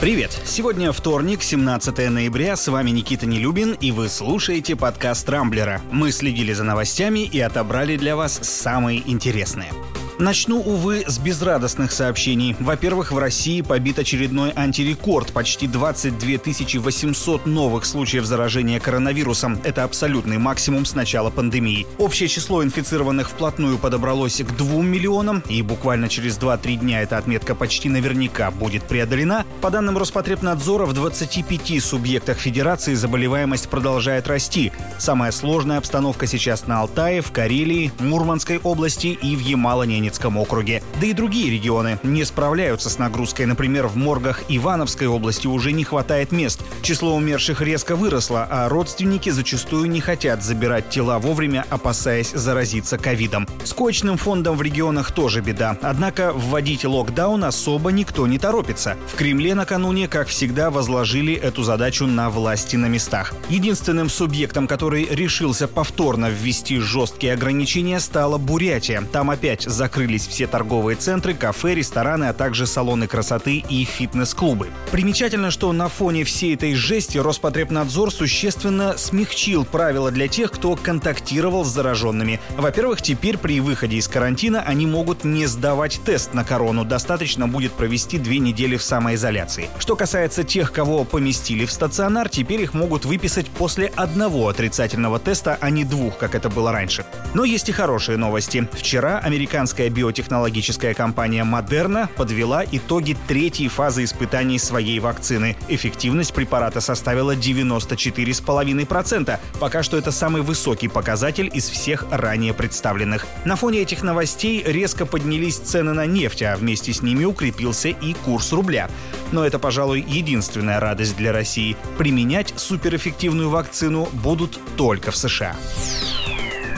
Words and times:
Привет! 0.00 0.30
Сегодня 0.44 0.92
вторник, 0.92 1.42
17 1.42 2.08
ноября, 2.08 2.54
с 2.54 2.68
вами 2.68 2.90
Никита 2.90 3.26
Нелюбин, 3.26 3.72
и 3.72 3.90
вы 3.90 4.08
слушаете 4.08 4.76
подкаст 4.76 5.28
«Рамблера». 5.28 5.82
Мы 5.90 6.12
следили 6.12 6.52
за 6.52 6.62
новостями 6.62 7.24
и 7.26 7.40
отобрали 7.40 7.96
для 7.96 8.14
вас 8.14 8.38
самые 8.40 9.02
интересные. 9.10 9.72
Начну, 10.18 10.58
увы, 10.58 11.04
с 11.06 11.16
безрадостных 11.20 11.92
сообщений. 11.92 12.56
Во-первых, 12.58 13.12
в 13.12 13.18
России 13.18 13.60
побит 13.62 14.00
очередной 14.00 14.52
антирекорд. 14.56 15.32
Почти 15.32 15.68
22 15.68 16.80
800 16.80 17.46
новых 17.46 17.84
случаев 17.84 18.24
заражения 18.24 18.80
коронавирусом. 18.80 19.60
Это 19.62 19.84
абсолютный 19.84 20.38
максимум 20.38 20.86
с 20.86 20.96
начала 20.96 21.30
пандемии. 21.30 21.86
Общее 21.98 22.28
число 22.28 22.64
инфицированных 22.64 23.30
вплотную 23.30 23.78
подобралось 23.78 24.42
к 24.42 24.56
2 24.56 24.82
миллионам, 24.82 25.44
и 25.48 25.62
буквально 25.62 26.08
через 26.08 26.36
2-3 26.36 26.78
дня 26.78 27.02
эта 27.02 27.16
отметка 27.16 27.54
почти 27.54 27.88
наверняка 27.88 28.50
будет 28.50 28.82
преодолена. 28.88 29.46
По 29.60 29.70
данным 29.70 29.98
Роспотребнадзора, 29.98 30.86
в 30.86 30.94
25 30.94 31.80
субъектах 31.80 32.38
Федерации 32.38 32.94
заболеваемость 32.94 33.68
продолжает 33.68 34.26
расти. 34.26 34.72
Самая 34.98 35.30
сложная 35.30 35.78
обстановка 35.78 36.26
сейчас 36.26 36.66
на 36.66 36.80
Алтае, 36.80 37.20
в 37.22 37.30
Карелии, 37.30 37.92
Мурманской 38.00 38.58
области 38.58 39.06
и 39.06 39.36
в 39.36 39.40
Ямало-Ненецкой 39.40 40.07
Ненецком 40.08 40.38
округе. 40.38 40.82
Да 41.00 41.06
и 41.06 41.12
другие 41.12 41.50
регионы 41.50 41.98
не 42.02 42.24
справляются 42.24 42.88
с 42.88 42.98
нагрузкой. 42.98 43.44
Например, 43.44 43.86
в 43.86 43.96
моргах 43.96 44.42
Ивановской 44.48 45.06
области 45.06 45.46
уже 45.46 45.72
не 45.72 45.84
хватает 45.84 46.32
мест. 46.32 46.62
Число 46.80 47.14
умерших 47.14 47.60
резко 47.60 47.94
выросло, 47.94 48.46
а 48.50 48.68
родственники 48.70 49.28
зачастую 49.28 49.90
не 49.90 50.00
хотят 50.00 50.42
забирать 50.42 50.88
тела 50.88 51.18
вовремя, 51.18 51.66
опасаясь 51.68 52.30
заразиться 52.30 52.96
ковидом. 52.96 53.46
С 53.64 53.74
коечным 53.74 54.16
фондом 54.16 54.56
в 54.56 54.62
регионах 54.62 55.12
тоже 55.12 55.42
беда. 55.42 55.76
Однако 55.82 56.32
вводить 56.32 56.86
локдаун 56.86 57.44
особо 57.44 57.92
никто 57.92 58.26
не 58.26 58.38
торопится. 58.38 58.96
В 59.12 59.16
Кремле 59.16 59.54
накануне, 59.54 60.08
как 60.08 60.28
всегда, 60.28 60.70
возложили 60.70 61.34
эту 61.34 61.64
задачу 61.64 62.06
на 62.06 62.30
власти 62.30 62.76
на 62.76 62.86
местах. 62.86 63.34
Единственным 63.50 64.08
субъектом, 64.08 64.66
который 64.66 65.04
решился 65.04 65.68
повторно 65.68 66.30
ввести 66.30 66.78
жесткие 66.78 67.34
ограничения, 67.34 68.00
стала 68.00 68.38
Бурятия. 68.38 69.02
Там 69.12 69.30
опять 69.30 69.64
закрыли 69.64 69.97
закрылись 69.98 70.28
все 70.28 70.46
торговые 70.46 70.96
центры, 70.96 71.34
кафе, 71.34 71.74
рестораны, 71.74 72.26
а 72.26 72.32
также 72.32 72.68
салоны 72.68 73.08
красоты 73.08 73.64
и 73.68 73.84
фитнес-клубы. 73.84 74.68
Примечательно, 74.92 75.50
что 75.50 75.72
на 75.72 75.88
фоне 75.88 76.22
всей 76.22 76.54
этой 76.54 76.74
жести 76.74 77.18
Роспотребнадзор 77.18 78.12
существенно 78.12 78.96
смягчил 78.96 79.64
правила 79.64 80.12
для 80.12 80.28
тех, 80.28 80.52
кто 80.52 80.76
контактировал 80.76 81.64
с 81.64 81.68
зараженными. 81.68 82.40
Во-первых, 82.56 83.02
теперь 83.02 83.38
при 83.38 83.60
выходе 83.60 83.96
из 83.96 84.06
карантина 84.06 84.62
они 84.62 84.86
могут 84.86 85.24
не 85.24 85.46
сдавать 85.46 86.00
тест 86.04 86.32
на 86.32 86.44
корону, 86.44 86.84
достаточно 86.84 87.48
будет 87.48 87.72
провести 87.72 88.18
две 88.18 88.38
недели 88.38 88.76
в 88.76 88.82
самоизоляции. 88.84 89.68
Что 89.80 89.96
касается 89.96 90.44
тех, 90.44 90.72
кого 90.72 91.04
поместили 91.04 91.66
в 91.66 91.72
стационар, 91.72 92.28
теперь 92.28 92.62
их 92.62 92.72
могут 92.72 93.04
выписать 93.04 93.46
после 93.48 93.86
одного 93.96 94.48
отрицательного 94.48 95.18
теста, 95.18 95.58
а 95.60 95.70
не 95.70 95.84
двух, 95.84 96.18
как 96.18 96.36
это 96.36 96.48
было 96.48 96.70
раньше. 96.70 97.04
Но 97.34 97.44
есть 97.44 97.68
и 97.68 97.72
хорошие 97.72 98.16
новости. 98.16 98.68
Вчера 98.72 99.18
американская 99.18 99.87
Американская 99.88 99.90
биотехнологическая 99.90 100.94
компания 100.94 101.44
Moderna 101.44 102.08
подвела 102.16 102.64
итоги 102.70 103.16
третьей 103.26 103.66
фазы 103.68 104.04
испытаний 104.04 104.58
своей 104.58 105.00
вакцины. 105.00 105.56
Эффективность 105.68 106.34
препарата 106.34 106.80
составила 106.80 107.34
94,5%. 107.34 109.38
Пока 109.58 109.82
что 109.82 109.96
это 109.96 110.12
самый 110.12 110.42
высокий 110.42 110.88
показатель 110.88 111.50
из 111.52 111.68
всех 111.68 112.04
ранее 112.10 112.52
представленных. 112.52 113.26
На 113.44 113.56
фоне 113.56 113.80
этих 113.80 114.02
новостей 114.02 114.62
резко 114.64 115.06
поднялись 115.06 115.56
цены 115.56 115.94
на 115.94 116.04
нефть, 116.06 116.42
а 116.42 116.56
вместе 116.56 116.92
с 116.92 117.02
ними 117.02 117.24
укрепился 117.24 117.88
и 117.88 118.12
курс 118.12 118.52
рубля. 118.52 118.90
Но 119.32 119.46
это, 119.46 119.58
пожалуй, 119.58 120.04
единственная 120.06 120.80
радость 120.80 121.16
для 121.16 121.32
России. 121.32 121.76
Применять 121.96 122.52
суперэффективную 122.56 123.48
вакцину 123.48 124.10
будут 124.12 124.60
только 124.76 125.10
в 125.10 125.16
США. 125.16 125.56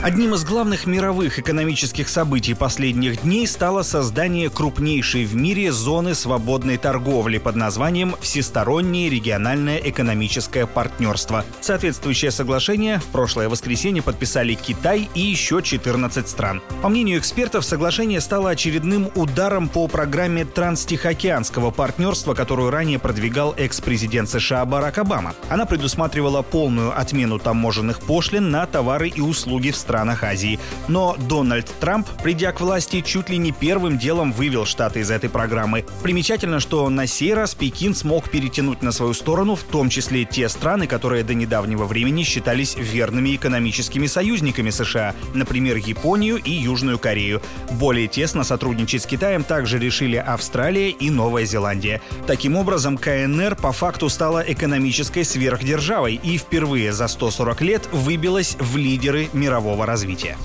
Одним 0.02 0.32
из 0.32 0.44
главных 0.44 0.86
мировых 0.86 1.38
экономических 1.38 2.08
событий 2.08 2.54
последних 2.54 3.20
дней 3.20 3.46
стало 3.46 3.82
создание 3.82 4.48
крупнейшей 4.48 5.26
в 5.26 5.36
мире 5.36 5.72
зоны 5.72 6.14
свободной 6.14 6.78
торговли 6.78 7.36
под 7.36 7.56
названием 7.56 8.16
«Всестороннее 8.18 9.10
региональное 9.10 9.76
экономическое 9.76 10.64
партнерство». 10.64 11.44
Соответствующее 11.60 12.30
соглашение 12.30 12.98
в 12.98 13.08
прошлое 13.08 13.50
воскресенье 13.50 14.02
подписали 14.02 14.54
Китай 14.54 15.06
и 15.14 15.20
еще 15.20 15.60
14 15.60 16.26
стран. 16.26 16.62
По 16.80 16.88
мнению 16.88 17.18
экспертов, 17.18 17.66
соглашение 17.66 18.22
стало 18.22 18.48
очередным 18.48 19.10
ударом 19.14 19.68
по 19.68 19.86
программе 19.86 20.46
Транстихоокеанского 20.46 21.72
партнерства, 21.72 22.32
которую 22.32 22.70
ранее 22.70 22.98
продвигал 22.98 23.52
экс-президент 23.58 24.30
США 24.30 24.64
Барак 24.64 24.96
Обама. 24.96 25.34
Она 25.50 25.66
предусматривала 25.66 26.40
полную 26.40 26.98
отмену 26.98 27.38
таможенных 27.38 28.00
пошлин 28.00 28.50
на 28.50 28.64
товары 28.64 29.10
и 29.10 29.20
услуги 29.20 29.70
в 29.70 29.76
странах 29.76 29.89
странах 29.90 30.22
Азии. 30.22 30.60
Но 30.86 31.16
Дональд 31.18 31.66
Трамп, 31.80 32.06
придя 32.22 32.52
к 32.52 32.60
власти, 32.60 33.00
чуть 33.00 33.28
ли 33.28 33.38
не 33.38 33.50
первым 33.50 33.98
делом 33.98 34.32
вывел 34.32 34.64
Штаты 34.64 35.00
из 35.00 35.10
этой 35.10 35.28
программы. 35.28 35.84
Примечательно, 36.04 36.60
что 36.60 36.88
на 36.88 37.08
сей 37.08 37.34
раз 37.34 37.56
Пекин 37.56 37.92
смог 37.92 38.30
перетянуть 38.30 38.82
на 38.82 38.92
свою 38.92 39.14
сторону 39.14 39.56
в 39.56 39.64
том 39.64 39.88
числе 39.88 40.24
те 40.24 40.48
страны, 40.48 40.86
которые 40.86 41.24
до 41.24 41.34
недавнего 41.34 41.86
времени 41.86 42.22
считались 42.22 42.76
верными 42.76 43.34
экономическими 43.34 44.06
союзниками 44.06 44.70
США, 44.70 45.16
например, 45.34 45.76
Японию 45.76 46.36
и 46.36 46.52
Южную 46.52 47.00
Корею. 47.00 47.42
Более 47.72 48.06
тесно 48.06 48.44
сотрудничать 48.44 49.02
с 49.02 49.06
Китаем 49.06 49.42
также 49.42 49.80
решили 49.80 50.16
Австралия 50.16 50.90
и 50.90 51.10
Новая 51.10 51.46
Зеландия. 51.46 52.00
Таким 52.28 52.56
образом, 52.56 52.96
КНР 52.96 53.56
по 53.56 53.72
факту 53.72 54.08
стала 54.08 54.44
экономической 54.46 55.24
сверхдержавой 55.24 56.14
и 56.14 56.38
впервые 56.38 56.92
за 56.92 57.08
140 57.08 57.60
лет 57.62 57.88
выбилась 57.90 58.56
в 58.60 58.76
лидеры 58.76 59.28
мирового 59.32 59.79
развития. 59.86 60.36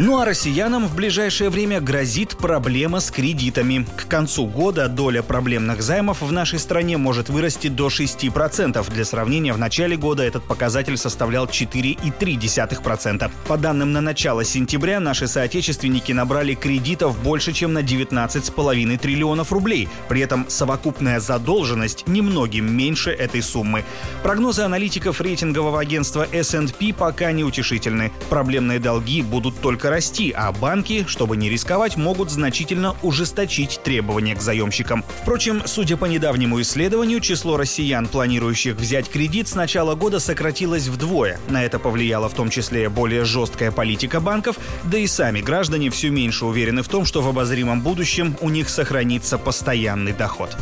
Ну 0.00 0.20
а 0.20 0.24
россиянам 0.24 0.86
в 0.86 0.94
ближайшее 0.94 1.50
время 1.50 1.80
грозит 1.80 2.36
проблема 2.36 3.00
с 3.00 3.10
кредитами. 3.10 3.84
К 3.96 4.06
концу 4.06 4.46
года 4.46 4.88
доля 4.88 5.24
проблемных 5.24 5.82
займов 5.82 6.22
в 6.22 6.30
нашей 6.30 6.60
стране 6.60 6.96
может 6.96 7.28
вырасти 7.28 7.66
до 7.66 7.88
6%. 7.88 8.92
Для 8.92 9.04
сравнения, 9.04 9.52
в 9.52 9.58
начале 9.58 9.96
года 9.96 10.22
этот 10.22 10.44
показатель 10.44 10.96
составлял 10.96 11.46
4,3%. 11.46 13.28
По 13.48 13.56
данным 13.56 13.92
на 13.92 14.00
начало 14.00 14.44
сентября, 14.44 15.00
наши 15.00 15.26
соотечественники 15.26 16.12
набрали 16.12 16.54
кредитов 16.54 17.20
больше, 17.20 17.52
чем 17.52 17.72
на 17.72 17.82
19,5 17.82 18.98
триллионов 18.98 19.50
рублей. 19.50 19.88
При 20.08 20.20
этом 20.20 20.48
совокупная 20.48 21.18
задолженность 21.18 22.06
немногим 22.06 22.72
меньше 22.72 23.10
этой 23.10 23.42
суммы. 23.42 23.82
Прогнозы 24.22 24.62
аналитиков 24.62 25.20
рейтингового 25.20 25.80
агентства 25.80 26.24
S&P 26.30 26.94
пока 26.96 27.32
неутешительны. 27.32 28.12
Проблемные 28.30 28.78
долги 28.78 29.22
будут 29.22 29.60
только 29.60 29.87
только 29.88 29.90
расти, 29.90 30.34
а 30.36 30.52
банки, 30.52 31.04
чтобы 31.08 31.36
не 31.36 31.48
рисковать, 31.48 31.96
могут 31.96 32.30
значительно 32.30 32.94
ужесточить 33.02 33.80
требования 33.82 34.34
к 34.34 34.40
заемщикам. 34.42 35.04
Впрочем, 35.22 35.62
судя 35.66 35.96
по 35.96 36.04
недавнему 36.04 36.60
исследованию, 36.60 37.20
число 37.20 37.56
россиян, 37.56 38.06
планирующих 38.06 38.76
взять 38.76 39.08
кредит 39.08 39.48
с 39.48 39.54
начала 39.54 39.94
года 39.94 40.20
сократилось 40.20 40.88
вдвое. 40.88 41.38
На 41.48 41.64
это 41.64 41.78
повлияла 41.78 42.28
в 42.28 42.34
том 42.34 42.50
числе 42.50 42.88
более 42.88 43.24
жесткая 43.24 43.70
политика 43.70 44.20
банков, 44.20 44.56
да 44.84 44.98
и 44.98 45.06
сами 45.06 45.40
граждане 45.40 45.90
все 45.90 46.10
меньше 46.10 46.44
уверены 46.44 46.82
в 46.82 46.88
том, 46.88 47.04
что 47.04 47.22
в 47.22 47.28
обозримом 47.28 47.80
будущем 47.80 48.36
у 48.40 48.50
них 48.50 48.68
сохранится 48.68 49.38
постоянный 49.38 50.12
доход. 50.12 50.56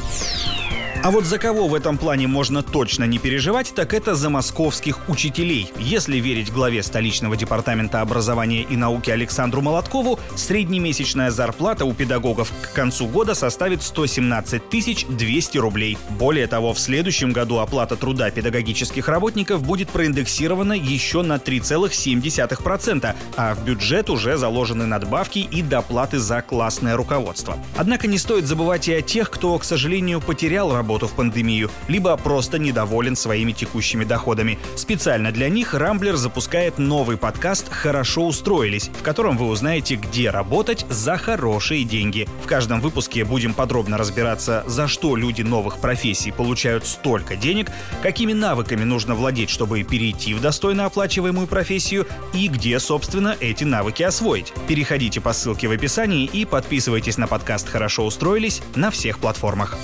А 1.06 1.12
вот 1.12 1.24
за 1.24 1.38
кого 1.38 1.68
в 1.68 1.74
этом 1.76 1.98
плане 1.98 2.26
можно 2.26 2.64
точно 2.64 3.04
не 3.04 3.20
переживать, 3.20 3.72
так 3.76 3.94
это 3.94 4.16
за 4.16 4.28
московских 4.28 5.08
учителей. 5.08 5.72
Если 5.78 6.16
верить 6.16 6.52
главе 6.52 6.82
столичного 6.82 7.36
департамента 7.36 8.00
образования 8.00 8.62
и 8.62 8.74
науки 8.74 9.10
Александру 9.10 9.62
Молоткову, 9.62 10.18
среднемесячная 10.34 11.30
зарплата 11.30 11.84
у 11.84 11.94
педагогов 11.94 12.50
к 12.60 12.74
концу 12.74 13.06
года 13.06 13.36
составит 13.36 13.84
117 13.84 14.62
200 15.08 15.58
рублей. 15.58 15.96
Более 16.18 16.48
того, 16.48 16.74
в 16.74 16.80
следующем 16.80 17.30
году 17.30 17.58
оплата 17.58 17.94
труда 17.94 18.32
педагогических 18.32 19.06
работников 19.06 19.62
будет 19.62 19.90
проиндексирована 19.90 20.72
еще 20.72 21.22
на 21.22 21.36
3,7%, 21.36 23.14
а 23.36 23.54
в 23.54 23.64
бюджет 23.64 24.10
уже 24.10 24.36
заложены 24.36 24.86
надбавки 24.86 25.38
и 25.38 25.62
доплаты 25.62 26.18
за 26.18 26.42
классное 26.42 26.96
руководство. 26.96 27.56
Однако 27.76 28.08
не 28.08 28.18
стоит 28.18 28.46
забывать 28.46 28.88
и 28.88 28.92
о 28.94 29.02
тех, 29.02 29.30
кто, 29.30 29.56
к 29.56 29.62
сожалению, 29.62 30.20
потерял 30.20 30.74
работу 30.74 30.95
работу 30.96 31.08
в 31.08 31.12
пандемию, 31.12 31.70
либо 31.88 32.16
просто 32.16 32.58
недоволен 32.58 33.16
своими 33.16 33.52
текущими 33.52 34.04
доходами. 34.04 34.58
Специально 34.76 35.30
для 35.30 35.50
них 35.50 35.74
Рамблер 35.74 36.16
запускает 36.16 36.78
новый 36.78 37.18
подкаст 37.18 37.70
«Хорошо 37.70 38.26
устроились», 38.26 38.88
в 38.98 39.02
котором 39.02 39.36
вы 39.36 39.46
узнаете, 39.46 39.96
где 39.96 40.30
работать 40.30 40.86
за 40.88 41.18
хорошие 41.18 41.84
деньги. 41.84 42.26
В 42.42 42.46
каждом 42.46 42.80
выпуске 42.80 43.26
будем 43.26 43.52
подробно 43.52 43.98
разбираться, 43.98 44.64
за 44.66 44.88
что 44.88 45.16
люди 45.16 45.42
новых 45.42 45.78
профессий 45.78 46.32
получают 46.32 46.86
столько 46.86 47.36
денег, 47.36 47.70
какими 48.02 48.32
навыками 48.32 48.84
нужно 48.84 49.14
владеть, 49.14 49.50
чтобы 49.50 49.82
перейти 49.82 50.32
в 50.32 50.40
достойно 50.40 50.86
оплачиваемую 50.86 51.46
профессию 51.46 52.06
и 52.32 52.48
где, 52.48 52.78
собственно, 52.78 53.36
эти 53.38 53.64
навыки 53.64 54.02
освоить. 54.02 54.54
Переходите 54.66 55.20
по 55.20 55.34
ссылке 55.34 55.68
в 55.68 55.72
описании 55.72 56.24
и 56.24 56.46
подписывайтесь 56.46 57.18
на 57.18 57.26
подкаст 57.26 57.68
«Хорошо 57.68 58.06
устроились» 58.06 58.62
на 58.74 58.90
всех 58.90 59.18
платформах. 59.18 59.76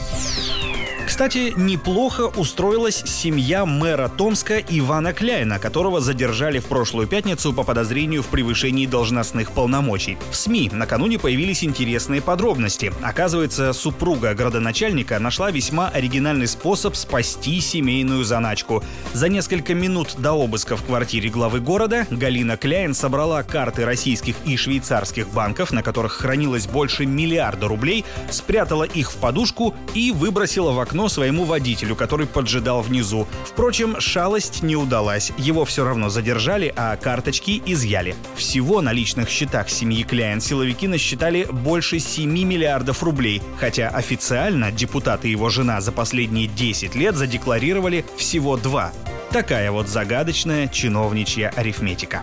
Кстати, 1.12 1.52
неплохо 1.58 2.32
устроилась 2.38 3.02
семья 3.04 3.66
мэра 3.66 4.08
Томска 4.08 4.56
Ивана 4.60 5.12
Кляйна, 5.12 5.58
которого 5.58 6.00
задержали 6.00 6.58
в 6.58 6.64
прошлую 6.64 7.06
пятницу 7.06 7.52
по 7.52 7.64
подозрению 7.64 8.22
в 8.22 8.28
превышении 8.28 8.86
должностных 8.86 9.50
полномочий. 9.50 10.16
В 10.30 10.36
СМИ 10.36 10.70
накануне 10.72 11.18
появились 11.18 11.64
интересные 11.64 12.22
подробности. 12.22 12.94
Оказывается, 13.02 13.74
супруга 13.74 14.32
градоначальника 14.32 15.18
нашла 15.18 15.50
весьма 15.50 15.90
оригинальный 15.90 16.46
способ 16.46 16.96
спасти 16.96 17.60
семейную 17.60 18.24
заначку. 18.24 18.82
За 19.12 19.28
несколько 19.28 19.74
минут 19.74 20.14
до 20.16 20.32
обыска 20.32 20.78
в 20.78 20.82
квартире 20.82 21.28
главы 21.28 21.60
города 21.60 22.06
Галина 22.08 22.56
Кляйн 22.56 22.94
собрала 22.94 23.42
карты 23.42 23.84
российских 23.84 24.36
и 24.46 24.56
швейцарских 24.56 25.28
банков, 25.28 25.72
на 25.72 25.82
которых 25.82 26.12
хранилось 26.14 26.66
больше 26.66 27.04
миллиарда 27.04 27.68
рублей, 27.68 28.06
спрятала 28.30 28.84
их 28.84 29.12
в 29.12 29.16
подушку 29.16 29.74
и 29.92 30.10
выбросила 30.10 30.72
в 30.72 30.80
окно 30.80 31.01
своему 31.08 31.44
водителю, 31.44 31.96
который 31.96 32.26
поджидал 32.26 32.82
внизу. 32.82 33.26
Впрочем, 33.44 34.00
шалость 34.00 34.62
не 34.62 34.76
удалась. 34.76 35.32
Его 35.38 35.64
все 35.64 35.84
равно 35.84 36.08
задержали, 36.08 36.72
а 36.76 36.96
карточки 36.96 37.62
изъяли. 37.66 38.14
Всего 38.36 38.80
на 38.80 38.92
личных 38.92 39.28
счетах 39.28 39.68
семьи 39.70 40.02
Кляйн 40.02 40.40
силовики 40.40 40.88
насчитали 40.88 41.46
больше 41.50 41.98
7 41.98 42.30
миллиардов 42.30 43.02
рублей, 43.02 43.42
хотя 43.58 43.88
официально 43.88 44.70
депутаты 44.70 45.28
и 45.28 45.32
его 45.32 45.48
жена 45.48 45.80
за 45.80 45.92
последние 45.92 46.48
10 46.48 46.94
лет 46.94 47.16
задекларировали 47.16 48.04
всего 48.16 48.56
2. 48.56 48.92
Такая 49.32 49.70
вот 49.72 49.88
загадочная 49.88 50.68
чиновничья 50.68 51.52
арифметика. 51.56 52.22